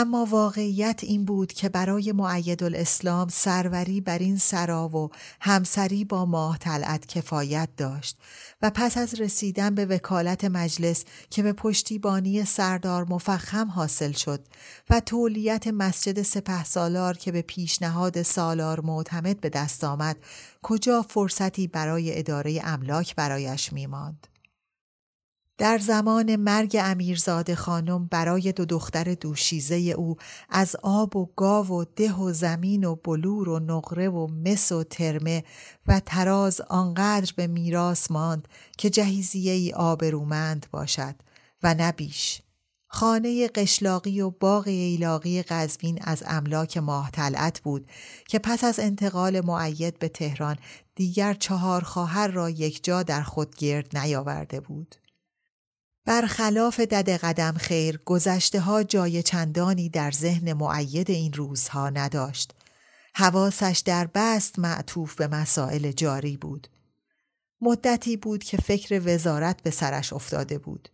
اما 0.00 0.24
واقعیت 0.24 1.00
این 1.02 1.24
بود 1.24 1.52
که 1.52 1.68
برای 1.68 2.12
معید 2.12 2.62
الاسلام 2.62 3.28
سروری 3.28 4.00
بر 4.00 4.18
این 4.18 4.36
سرا 4.36 4.88
و 4.88 5.10
همسری 5.40 6.04
با 6.04 6.24
ماه 6.24 6.58
طلعت 6.58 7.06
کفایت 7.06 7.68
داشت 7.76 8.18
و 8.62 8.70
پس 8.70 8.98
از 8.98 9.20
رسیدن 9.20 9.74
به 9.74 9.86
وکالت 9.86 10.44
مجلس 10.44 11.04
که 11.30 11.42
به 11.42 11.52
پشتیبانی 11.52 12.44
سردار 12.44 13.06
مفخم 13.10 13.68
حاصل 13.68 14.12
شد 14.12 14.40
و 14.90 15.00
تولیت 15.00 15.66
مسجد 15.66 16.22
سپه 16.22 16.64
سالار 16.64 17.16
که 17.16 17.32
به 17.32 17.42
پیشنهاد 17.42 18.22
سالار 18.22 18.80
معتمد 18.80 19.40
به 19.40 19.48
دست 19.48 19.84
آمد 19.84 20.16
کجا 20.62 21.02
فرصتی 21.02 21.66
برای 21.66 22.18
اداره 22.18 22.60
املاک 22.64 23.14
برایش 23.14 23.72
میماند. 23.72 24.26
در 25.58 25.78
زمان 25.78 26.36
مرگ 26.36 26.76
امیرزاده 26.80 27.54
خانم 27.54 28.06
برای 28.06 28.52
دو 28.52 28.64
دختر 28.64 29.14
دوشیزه 29.14 29.74
او 29.74 30.16
از 30.48 30.76
آب 30.82 31.16
و 31.16 31.30
گاو 31.36 31.66
و 31.66 31.84
ده 31.96 32.14
و 32.14 32.32
زمین 32.32 32.84
و 32.84 32.94
بلور 32.94 33.48
و 33.48 33.58
نقره 33.58 34.08
و 34.08 34.26
مس 34.26 34.72
و 34.72 34.84
ترمه 34.84 35.44
و 35.86 36.00
تراز 36.00 36.60
آنقدر 36.60 37.32
به 37.36 37.46
میراث 37.46 38.10
ماند 38.10 38.48
که 38.78 38.90
جهیزیه 38.90 39.52
ای 39.52 39.72
آبرومند 39.72 40.66
باشد 40.72 41.14
و 41.62 41.74
نبیش. 41.78 42.42
خانه 42.86 43.48
قشلاقی 43.48 44.20
و 44.20 44.30
باغ 44.30 44.68
ایلاقی 44.68 45.42
قزوین 45.42 45.98
از 46.02 46.22
املاک 46.26 46.76
ماه 46.76 47.10
طلعت 47.10 47.60
بود 47.60 47.90
که 48.28 48.38
پس 48.38 48.64
از 48.64 48.80
انتقال 48.80 49.40
معید 49.40 49.98
به 49.98 50.08
تهران 50.08 50.56
دیگر 50.94 51.34
چهار 51.34 51.84
خواهر 51.84 52.28
را 52.28 52.50
یک 52.50 52.84
جا 52.84 53.02
در 53.02 53.22
خود 53.22 53.56
گرد 53.56 53.98
نیاورده 53.98 54.60
بود. 54.60 54.94
برخلاف 56.08 56.80
دد 56.80 57.10
قدم 57.10 57.52
خیر 57.52 58.00
گذشته 58.04 58.60
ها 58.60 58.82
جای 58.82 59.22
چندانی 59.22 59.88
در 59.88 60.10
ذهن 60.10 60.52
معید 60.52 61.10
این 61.10 61.32
روزها 61.32 61.90
نداشت. 61.90 62.54
حواسش 63.14 63.82
در 63.84 64.08
بست 64.14 64.58
معطوف 64.58 65.14
به 65.14 65.26
مسائل 65.26 65.92
جاری 65.92 66.36
بود. 66.36 66.68
مدتی 67.60 68.16
بود 68.16 68.44
که 68.44 68.56
فکر 68.56 69.02
وزارت 69.04 69.62
به 69.62 69.70
سرش 69.70 70.12
افتاده 70.12 70.58
بود. 70.58 70.88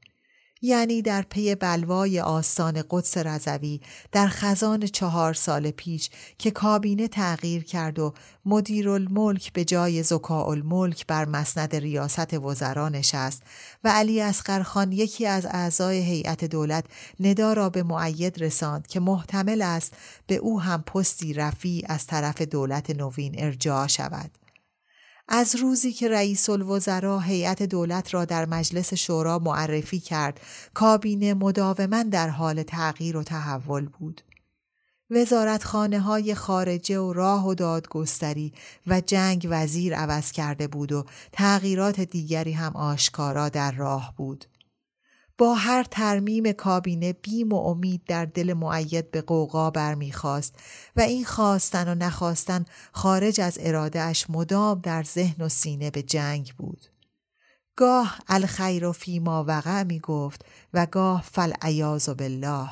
یعنی 0.65 1.03
در 1.03 1.23
پی 1.23 1.55
بلوای 1.55 2.21
آستان 2.21 2.85
قدس 2.91 3.19
رضوی 3.19 3.81
در 4.13 4.29
خزان 4.29 4.87
چهار 4.87 5.35
سال 5.35 5.71
پیش 5.71 6.11
که 6.39 6.51
کابینه 6.51 7.09
تغییر 7.09 7.65
کرد 7.65 7.99
و 7.99 8.15
مدیر 8.47 8.91
الملک 8.91 9.53
به 9.53 9.65
جای 9.65 10.03
زکاء 10.03 10.47
الملک 10.47 11.07
بر 11.07 11.25
مسند 11.25 11.77
ریاست 11.77 12.35
وزرا 12.35 12.89
نشست 12.89 13.43
و 13.85 13.89
علی 13.89 14.33
خان 14.65 14.93
یکی 14.93 15.27
از 15.27 15.47
اعضای 15.47 15.99
هیئت 15.99 16.45
دولت 16.45 16.85
ندا 17.21 17.53
را 17.53 17.71
به 17.71 17.83
معید 17.83 18.43
رساند 18.43 18.87
که 18.87 19.01
محتمل 19.01 19.63
است 19.63 19.93
به 20.27 20.37
او 20.37 20.61
هم 20.61 20.83
پستی 20.83 21.33
رفی 21.33 21.83
از 21.87 22.07
طرف 22.07 22.43
دولت 22.43 22.91
نوین 22.91 23.35
ارجاع 23.39 23.87
شود. 23.87 24.44
از 25.29 25.57
روزی 25.57 25.93
که 25.93 26.09
رئیس 26.09 26.51
الوزراء 26.51 27.21
هیئت 27.21 27.63
دولت 27.63 28.15
را 28.15 28.25
در 28.25 28.47
مجلس 28.47 28.95
شورا 28.95 29.39
معرفی 29.39 30.01
کرد 30.01 30.41
کابینه 30.75 31.35
مداوما 31.35 32.03
در 32.03 32.29
حال 32.29 32.63
تغییر 32.63 33.17
و 33.17 33.23
تحول 33.23 33.87
بود. 33.87 34.21
وزارتخانه 35.11 36.01
های 36.01 36.35
خارجه 36.35 36.99
و 36.99 37.13
راه 37.13 37.49
و 37.49 37.55
دادگستری 37.55 38.53
و 38.87 39.01
جنگ 39.01 39.47
وزیر 39.51 39.95
عوض 39.95 40.33
کرده 40.33 40.67
بود 40.69 40.93
و 40.93 41.05
تغییرات 41.33 42.01
دیگری 42.01 42.53
هم 42.53 42.77
آشکارا 42.77 43.49
در 43.49 43.73
راه 43.73 44.15
بود. 44.17 44.45
با 45.39 45.55
هر 45.55 45.85
ترمیم 45.85 46.53
کابینه 46.53 47.13
بیم 47.13 47.53
و 47.53 47.57
امید 47.57 48.03
در 48.07 48.25
دل 48.25 48.53
معید 48.53 49.11
به 49.11 49.21
قوقا 49.21 49.71
برمیخواست 49.71 50.55
و 50.97 51.01
این 51.01 51.25
خواستن 51.25 51.89
و 51.89 51.95
نخواستن 51.95 52.65
خارج 52.93 53.41
از 53.41 53.59
ارادهش 53.61 54.27
مدام 54.29 54.81
در 54.81 55.03
ذهن 55.03 55.45
و 55.45 55.49
سینه 55.49 55.91
به 55.91 56.03
جنگ 56.03 56.55
بود. 56.59 56.87
گاه 57.77 58.19
الخیر 58.29 58.87
و 58.87 58.93
فیما 58.93 59.45
وقع 59.49 59.83
می 59.83 59.99
گفت 59.99 60.45
و 60.75 60.87
گاه 60.87 61.25
عیاز 61.63 62.09
بالله 62.09 62.69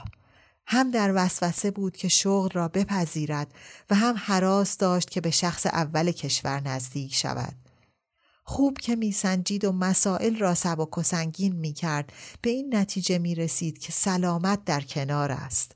هم 0.67 0.91
در 0.91 1.13
وسوسه 1.15 1.71
بود 1.71 1.97
که 1.97 2.09
شغل 2.09 2.51
را 2.51 2.69
بپذیرد 2.69 3.55
و 3.91 3.95
هم 3.95 4.15
حراس 4.19 4.77
داشت 4.77 5.11
که 5.11 5.21
به 5.21 5.31
شخص 5.31 5.67
اول 5.67 6.13
کشور 6.13 6.61
نزدیک 6.61 7.15
شود. 7.15 7.55
خوب 8.45 8.79
که 8.79 8.97
میسنجید 8.97 9.65
و 9.65 9.73
مسائل 9.73 10.37
را 10.39 10.55
سبک 10.55 10.99
و 10.99 11.03
سنگین 11.03 11.57
می 11.57 11.73
کرد 11.73 12.13
به 12.43 12.51
این 12.51 12.77
نتیجه 12.77 13.19
می 13.19 13.35
رسید 13.35 13.79
که 13.79 13.93
سلامت 13.93 14.65
در 14.65 14.81
کنار 14.81 15.33
است. 15.33 15.73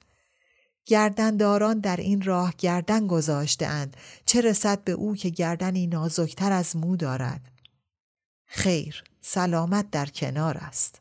گردنداران 0.86 1.80
در 1.80 1.96
این 1.96 2.22
راه 2.22 2.54
گردن 2.58 3.06
گذاشته 3.06 3.66
چه 4.26 4.40
رسد 4.40 4.84
به 4.84 4.92
او 4.92 5.16
که 5.16 5.28
گردنی 5.28 5.86
نازکتر 5.86 6.52
از 6.52 6.76
مو 6.76 6.96
دارد. 6.96 7.40
خیر 8.46 9.04
سلامت 9.20 9.90
در 9.90 10.06
کنار 10.06 10.58
است. 10.58 11.00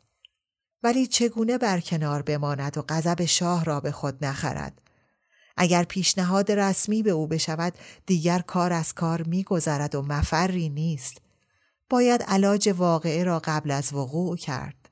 ولی 0.83 1.07
چگونه 1.07 1.57
بر 1.57 1.79
کنار 1.79 2.21
بماند 2.21 2.77
و 2.77 2.81
غضب 2.89 3.25
شاه 3.25 3.65
را 3.65 3.79
به 3.79 3.91
خود 3.91 4.25
نخرد. 4.25 4.81
اگر 5.57 5.83
پیشنهاد 5.83 6.51
رسمی 6.51 7.03
به 7.03 7.11
او 7.11 7.27
بشود 7.27 7.73
دیگر 8.05 8.39
کار 8.39 8.73
از 8.73 8.93
کار 8.93 9.23
میگذرد 9.23 9.95
و 9.95 10.01
مفری 10.01 10.69
نیست 10.69 11.24
باید 11.89 12.23
علاج 12.23 12.73
واقعه 12.77 13.23
را 13.23 13.39
قبل 13.39 13.71
از 13.71 13.93
وقوع 13.93 14.37
کرد. 14.37 14.85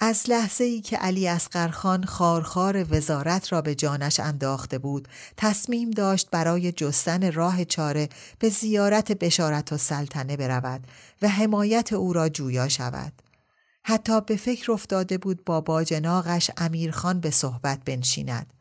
از 0.00 0.30
لحظه 0.30 0.64
ای 0.64 0.80
که 0.80 0.96
علی 0.96 1.28
اسقرخان 1.28 2.04
خارخار 2.04 2.94
وزارت 2.94 3.52
را 3.52 3.62
به 3.62 3.74
جانش 3.74 4.20
انداخته 4.20 4.78
بود 4.78 5.08
تصمیم 5.36 5.90
داشت 5.90 6.30
برای 6.30 6.72
جستن 6.72 7.32
راه 7.32 7.64
چاره 7.64 8.08
به 8.38 8.48
زیارت 8.48 9.12
بشارت 9.12 9.72
و 9.72 9.76
سلطنه 9.76 10.36
برود 10.36 10.86
و 11.22 11.28
حمایت 11.28 11.92
او 11.92 12.12
را 12.12 12.28
جویا 12.28 12.68
شود. 12.68 13.12
حتی 13.82 14.20
به 14.20 14.36
فکر 14.36 14.72
افتاده 14.72 15.18
بود 15.18 15.44
با 15.44 15.60
باجناقش 15.60 16.50
امیرخان 16.56 17.20
به 17.20 17.30
صحبت 17.30 17.80
بنشیند. 17.84 18.52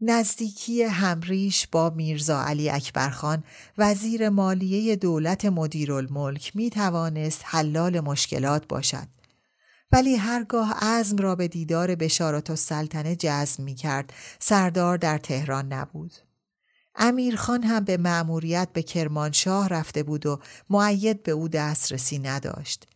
نزدیکی 0.00 0.82
همریش 0.82 1.66
با 1.66 1.90
میرزا 1.90 2.44
علی 2.44 2.70
اکبرخان 2.70 3.44
وزیر 3.78 4.28
مالیه 4.28 4.96
دولت 4.96 5.44
مدیرالملک 5.44 6.56
می 6.56 6.70
توانست 6.70 7.40
حلال 7.44 8.00
مشکلات 8.00 8.68
باشد. 8.68 9.08
ولی 9.92 10.16
هرگاه 10.16 10.72
عزم 10.72 11.16
را 11.16 11.34
به 11.34 11.48
دیدار 11.48 11.94
بشارت 11.94 12.50
و 12.50 12.56
سلطنه 12.56 13.16
جزم 13.16 13.62
می 13.62 13.74
کرد 13.74 14.12
سردار 14.38 14.96
در 14.96 15.18
تهران 15.18 15.72
نبود. 15.72 16.12
امیرخان 16.94 17.62
هم 17.62 17.84
به 17.84 17.96
مأموریت 17.96 18.68
به 18.72 18.82
کرمانشاه 18.82 19.68
رفته 19.68 20.02
بود 20.02 20.26
و 20.26 20.40
معید 20.70 21.22
به 21.22 21.32
او 21.32 21.48
دسترسی 21.48 22.18
نداشت. 22.18 22.86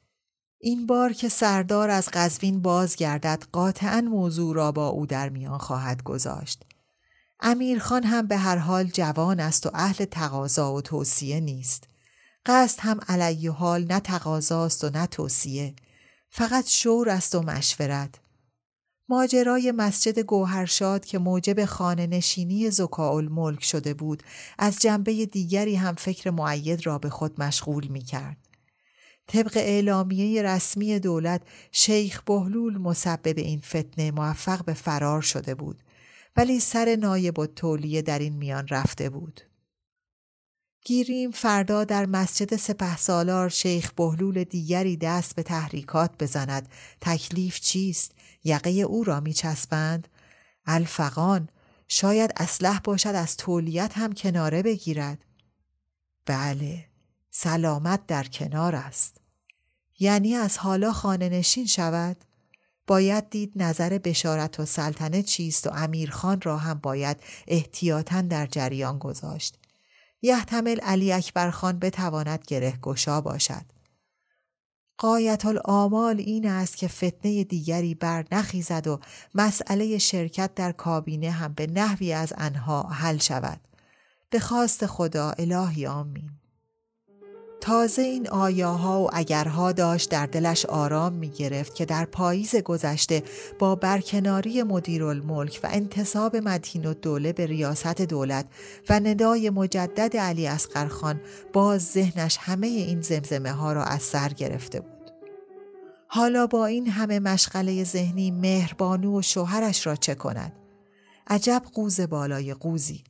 این 0.61 0.87
بار 0.87 1.13
که 1.13 1.29
سردار 1.29 1.91
از 1.91 2.09
قزوین 2.13 2.63
بازگردد 2.63 3.45
قاطعا 3.53 4.01
موضوع 4.01 4.55
را 4.55 4.73
با 4.73 4.89
او 4.89 5.07
در 5.07 5.29
میان 5.29 5.59
خواهد 5.59 6.03
گذاشت. 6.03 6.65
امیرخان 7.41 8.05
هم 8.05 8.27
به 8.27 8.37
هر 8.37 8.57
حال 8.57 8.85
جوان 8.85 9.41
است 9.41 9.67
و 9.67 9.71
اهل 9.75 10.05
تقاضا 10.05 10.75
و 10.75 10.81
توصیه 10.81 11.41
نیست. 11.41 11.85
قصد 12.47 12.81
هم 12.81 13.01
علیه 13.09 13.51
حال 13.51 13.85
نه 13.85 14.01
تقاضاست 14.01 14.85
و 14.85 14.91
نه 14.91 15.07
توصیه. 15.07 15.75
فقط 16.31 16.69
شور 16.69 17.09
است 17.09 17.35
و 17.35 17.43
مشورت. 17.43 18.15
ماجرای 19.09 19.73
مسجد 19.73 20.19
گوهرشاد 20.19 21.05
که 21.05 21.19
موجب 21.19 21.65
خانه 21.65 22.07
نشینی 22.07 22.71
زکاول 22.71 23.29
ملک 23.29 23.65
شده 23.65 23.95
بود 23.95 24.23
از 24.59 24.79
جنبه 24.79 25.27
دیگری 25.27 25.75
هم 25.75 25.95
فکر 25.95 26.31
معید 26.31 26.87
را 26.87 26.99
به 26.99 27.11
خود 27.11 27.43
مشغول 27.43 27.87
می 27.87 28.03
کرد. 28.03 28.37
طبق 29.27 29.57
اعلامیه 29.57 30.43
رسمی 30.43 30.99
دولت 30.99 31.43
شیخ 31.73 32.23
بهلول 32.23 32.79
مسبب 32.79 33.39
این 33.39 33.61
فتنه 33.61 34.11
موفق 34.11 34.65
به 34.65 34.75
فرار 34.75 35.23
شده 35.23 35.55
بود 35.55 35.83
ولی 36.39 36.61
سر 36.61 36.97
نایب 36.97 37.39
و 37.39 37.47
تولیه 37.47 38.03
در 38.03 38.19
این 38.19 38.37
میان 38.37 38.69
رفته 38.69 39.11
بود. 39.11 39.41
گیریم 40.85 41.31
فردا 41.31 41.85
در 41.85 42.07
مسجد 42.07 42.57
سپه 42.57 42.97
سالار 42.97 43.49
شیخ 43.49 43.93
بهلول 43.93 44.45
دیگری 44.45 44.97
دست 44.97 45.37
به 45.37 45.43
تحریکات 45.43 46.11
بزند. 46.23 46.69
تکلیف 47.01 47.61
چیست؟ 47.61 48.13
یقه 48.45 48.71
او 48.71 49.05
را 49.05 49.21
میچسبند؟ 49.21 50.09
الفقان 50.67 51.49
شاید 51.89 52.33
اسلح 52.37 52.81
باشد 52.85 53.15
از 53.15 53.37
تولیت 53.37 53.93
هم 53.99 54.13
کناره 54.13 54.63
بگیرد. 54.63 55.25
بله 56.27 56.85
سلامت 57.31 58.07
در 58.07 58.25
کنار 58.25 58.75
است. 58.75 59.21
یعنی 59.99 60.35
از 60.35 60.59
حالا 60.59 60.93
خانه 60.93 61.29
نشین 61.29 61.67
شود؟ 61.67 62.25
باید 62.89 63.31
دید 63.31 63.53
نظر 63.57 63.99
بشارت 63.99 64.61
و 64.61 64.65
سلطنه 64.65 65.23
چیست 65.23 65.67
و 65.67 65.71
امیرخان 65.75 66.41
را 66.41 66.57
هم 66.57 66.79
باید 66.79 67.17
احتیاطا 67.47 68.21
در 68.21 68.47
جریان 68.47 68.99
گذاشت 68.99 69.59
یحتمل 70.23 70.81
علی 70.81 71.13
اکبر 71.13 71.51
خان 71.51 71.79
بتواند 71.79 72.45
گره 72.47 72.79
گشا 72.83 73.21
باشد. 73.21 73.65
قایت 74.99 75.47
الامال 75.47 76.21
این 76.21 76.49
است 76.49 76.77
که 76.77 76.89
فتنه 76.89 77.45
دیگری 77.45 77.95
بر 77.95 78.25
نخیزد 78.33 78.87
و 78.87 79.01
مسئله 79.35 79.99
شرکت 79.99 80.55
در 80.55 80.73
کابینه 80.73 81.31
هم 81.31 81.53
به 81.53 81.67
نحوی 81.67 82.13
از 82.13 82.33
انها 82.37 82.83
حل 82.83 83.19
شود. 83.19 83.61
به 84.31 84.41
خواست 84.41 84.87
خدا 84.87 85.31
الهی 85.31 85.87
آمین. 85.87 86.38
تازه 87.61 88.03
این 88.03 88.29
آیاها 88.29 89.03
و 89.03 89.11
اگرها 89.13 89.73
داشت 89.73 90.11
در 90.11 90.27
دلش 90.27 90.67
آرام 90.67 91.13
می 91.13 91.31
گرفت 91.31 91.75
که 91.75 91.85
در 91.85 92.05
پاییز 92.05 92.57
گذشته 92.57 93.23
با 93.59 93.75
برکناری 93.75 94.63
مدیرالملک 94.63 95.61
و 95.63 95.69
انتصاب 95.73 96.37
مدین 96.37 96.87
و 96.87 96.95
دوله 96.95 97.33
به 97.33 97.47
ریاست 97.47 98.03
دولت 98.03 98.47
و 98.89 99.01
ندای 99.01 99.51
مجدد 99.51 100.17
علی 100.17 100.47
اسقرخان 100.47 101.21
باز 101.53 101.85
ذهنش 101.85 102.39
همه 102.41 102.67
این 102.67 103.01
زمزمه 103.01 103.53
ها 103.53 103.73
را 103.73 103.85
از 103.85 104.03
سر 104.03 104.29
گرفته 104.29 104.81
بود. 104.81 105.13
حالا 106.07 106.47
با 106.47 106.67
این 106.67 106.87
همه 106.87 107.21
مشغله 107.21 107.85
ذهنی 107.85 108.31
مهربانو 108.31 109.19
و 109.19 109.23
شوهرش 109.23 109.87
را 109.87 109.97
چه 109.97 110.15
کند؟ 110.15 110.53
عجب 111.27 111.63
قوز 111.75 112.01
بالای 112.01 112.55
قوزی 112.55 113.05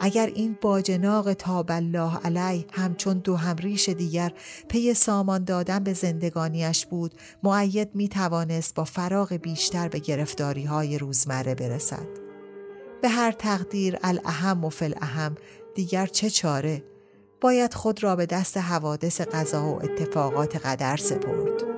اگر 0.00 0.26
این 0.26 0.58
باجناق 0.60 1.32
تاب 1.32 1.66
الله 1.70 2.16
علیه 2.16 2.66
همچون 2.72 3.18
دو 3.18 3.36
همریش 3.36 3.88
دیگر 3.88 4.32
پی 4.68 4.94
سامان 4.94 5.44
دادن 5.44 5.84
به 5.84 5.92
زندگانیش 5.92 6.86
بود 6.86 7.14
معید 7.42 7.94
می 7.94 8.08
توانست 8.08 8.74
با 8.74 8.84
فراغ 8.84 9.32
بیشتر 9.32 9.88
به 9.88 9.98
گرفتاری 9.98 10.64
های 10.64 10.98
روزمره 10.98 11.54
برسد. 11.54 12.06
به 13.02 13.08
هر 13.08 13.32
تقدیر 13.32 13.98
الاهم 14.02 14.64
و 14.64 14.68
فالاهم 14.68 15.34
دیگر 15.74 16.06
چه 16.06 16.30
چاره؟ 16.30 16.84
باید 17.40 17.74
خود 17.74 18.02
را 18.02 18.16
به 18.16 18.26
دست 18.26 18.56
حوادث 18.56 19.20
قضا 19.20 19.66
و 19.66 19.82
اتفاقات 19.82 20.56
قدر 20.56 20.96
سپرد. 20.96 21.77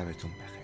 شبتون 0.00 0.30
بخیر. 0.30 0.59